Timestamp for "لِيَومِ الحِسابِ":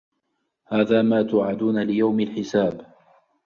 1.83-2.85